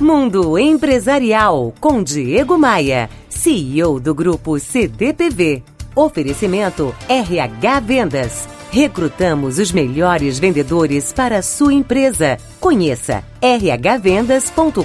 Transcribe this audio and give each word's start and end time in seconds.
Mundo 0.00 0.58
Empresarial 0.58 1.72
com 1.78 2.02
Diego 2.02 2.58
Maia, 2.58 3.08
CEO 3.28 4.00
do 4.00 4.12
grupo 4.12 4.58
CDPV. 4.58 5.62
Oferecimento 5.94 6.92
RH 7.08 7.80
Vendas. 7.80 8.48
Recrutamos 8.72 9.60
os 9.60 9.70
melhores 9.70 10.40
vendedores 10.40 11.12
para 11.12 11.38
a 11.38 11.42
sua 11.42 11.72
empresa. 11.72 12.38
Conheça 12.58 13.22
rhvendas.com.br. 13.40 14.84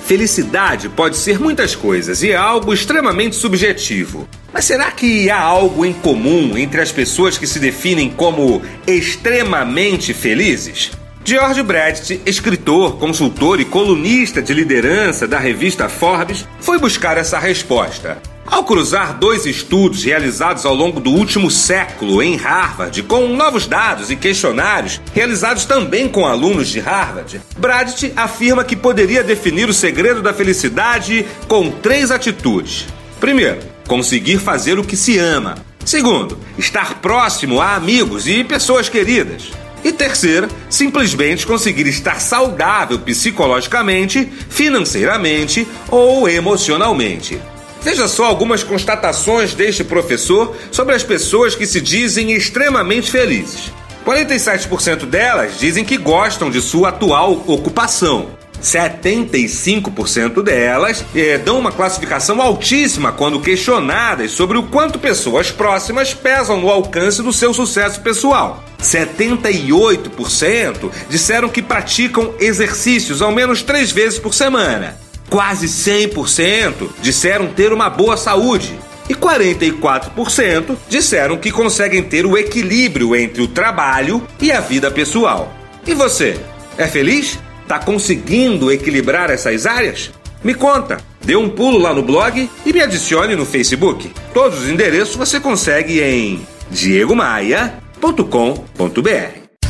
Felicidade 0.00 0.88
pode 0.88 1.18
ser 1.18 1.38
muitas 1.38 1.76
coisas 1.76 2.22
e 2.22 2.30
é 2.30 2.36
algo 2.36 2.72
extremamente 2.72 3.36
subjetivo. 3.36 4.26
Mas 4.50 4.64
será 4.64 4.90
que 4.90 5.28
há 5.28 5.38
algo 5.38 5.84
em 5.84 5.92
comum 5.92 6.56
entre 6.56 6.80
as 6.80 6.90
pessoas 6.90 7.36
que 7.36 7.46
se 7.46 7.58
definem 7.58 8.08
como 8.08 8.62
extremamente 8.86 10.14
felizes? 10.14 10.92
George 11.22 11.62
Bradt, 11.62 12.20
escritor, 12.24 12.96
consultor 12.98 13.60
e 13.60 13.64
colunista 13.64 14.40
de 14.40 14.54
liderança 14.54 15.28
da 15.28 15.38
revista 15.38 15.88
Forbes, 15.88 16.46
foi 16.60 16.78
buscar 16.78 17.16
essa 17.18 17.38
resposta. 17.38 18.20
Ao 18.46 18.64
cruzar 18.64 19.16
dois 19.16 19.46
estudos 19.46 20.02
realizados 20.02 20.64
ao 20.64 20.74
longo 20.74 20.98
do 20.98 21.10
último 21.10 21.50
século 21.50 22.20
em 22.20 22.36
Harvard, 22.36 23.00
com 23.04 23.28
novos 23.28 23.66
dados 23.66 24.10
e 24.10 24.16
questionários 24.16 25.00
realizados 25.14 25.64
também 25.66 26.08
com 26.08 26.26
alunos 26.26 26.68
de 26.68 26.80
Harvard, 26.80 27.40
Bradt 27.56 28.12
afirma 28.16 28.64
que 28.64 28.74
poderia 28.74 29.22
definir 29.22 29.68
o 29.68 29.74
segredo 29.74 30.22
da 30.22 30.34
felicidade 30.34 31.24
com 31.46 31.70
três 31.70 32.10
atitudes. 32.10 32.88
Primeiro, 33.20 33.60
conseguir 33.86 34.38
fazer 34.38 34.78
o 34.78 34.84
que 34.84 34.96
se 34.96 35.18
ama. 35.18 35.54
Segundo, 35.84 36.38
estar 36.58 37.00
próximo 37.00 37.60
a 37.60 37.76
amigos 37.76 38.26
e 38.26 38.42
pessoas 38.42 38.88
queridas. 38.88 39.50
E 39.82 39.92
terceira, 39.92 40.48
simplesmente 40.68 41.46
conseguir 41.46 41.86
estar 41.86 42.20
saudável 42.20 42.98
psicologicamente, 42.98 44.30
financeiramente 44.48 45.66
ou 45.88 46.28
emocionalmente. 46.28 47.40
Veja 47.82 48.06
só 48.06 48.26
algumas 48.26 48.62
constatações 48.62 49.54
deste 49.54 49.82
professor 49.82 50.54
sobre 50.70 50.94
as 50.94 51.02
pessoas 51.02 51.54
que 51.54 51.66
se 51.66 51.80
dizem 51.80 52.32
extremamente 52.32 53.10
felizes. 53.10 53.72
47% 54.04 55.06
delas 55.06 55.58
dizem 55.58 55.84
que 55.84 55.96
gostam 55.96 56.50
de 56.50 56.60
sua 56.60 56.90
atual 56.90 57.42
ocupação. 57.46 58.39
75% 58.62 60.42
delas 60.42 61.04
eh, 61.14 61.38
dão 61.38 61.58
uma 61.58 61.72
classificação 61.72 62.40
altíssima 62.40 63.12
quando 63.12 63.40
questionadas 63.40 64.30
sobre 64.32 64.58
o 64.58 64.64
quanto 64.64 64.98
pessoas 64.98 65.50
próximas 65.50 66.12
pesam 66.14 66.60
no 66.60 66.70
alcance 66.70 67.22
do 67.22 67.32
seu 67.32 67.54
sucesso 67.54 68.00
pessoal. 68.00 68.64
78% 68.82 70.90
disseram 71.08 71.48
que 71.48 71.62
praticam 71.62 72.34
exercícios 72.38 73.22
ao 73.22 73.32
menos 73.32 73.62
três 73.62 73.90
vezes 73.90 74.18
por 74.18 74.34
semana. 74.34 74.98
Quase 75.28 75.66
100% 75.66 76.90
disseram 77.00 77.48
ter 77.48 77.72
uma 77.72 77.88
boa 77.88 78.16
saúde. 78.16 78.78
E 79.08 79.14
44% 79.14 80.76
disseram 80.88 81.36
que 81.36 81.50
conseguem 81.50 82.02
ter 82.02 82.24
o 82.24 82.38
equilíbrio 82.38 83.16
entre 83.16 83.42
o 83.42 83.48
trabalho 83.48 84.24
e 84.40 84.52
a 84.52 84.60
vida 84.60 84.88
pessoal. 84.90 85.52
E 85.84 85.94
você? 85.94 86.38
É 86.78 86.86
feliz? 86.86 87.36
Tá 87.70 87.78
conseguindo 87.78 88.72
equilibrar 88.72 89.30
essas 89.30 89.64
áreas? 89.64 90.10
Me 90.42 90.54
conta, 90.54 90.96
dê 91.24 91.36
um 91.36 91.48
pulo 91.48 91.78
lá 91.78 91.94
no 91.94 92.02
blog 92.02 92.50
e 92.66 92.72
me 92.72 92.80
adicione 92.80 93.36
no 93.36 93.46
Facebook. 93.46 94.10
Todos 94.34 94.62
os 94.62 94.68
endereços 94.68 95.14
você 95.14 95.38
consegue 95.38 96.00
em 96.00 96.44
diegomaia.com.br. 96.68 99.68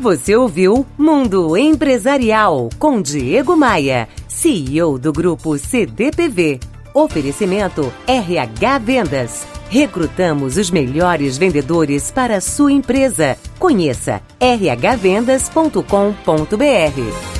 Você 0.00 0.34
ouviu 0.34 0.86
Mundo 0.96 1.58
Empresarial 1.58 2.70
com 2.78 3.02
Diego 3.02 3.54
Maia, 3.54 4.08
CEO 4.26 4.98
do 4.98 5.12
grupo 5.12 5.58
CDPV. 5.58 6.58
Oferecimento 6.94 7.92
RH 8.06 8.78
Vendas. 8.78 9.46
Recrutamos 9.68 10.56
os 10.56 10.70
melhores 10.70 11.36
vendedores 11.36 12.10
para 12.10 12.36
a 12.36 12.40
sua 12.40 12.72
empresa. 12.72 13.36
Conheça 13.58 14.22
rhvendas.com.br. 14.40 17.35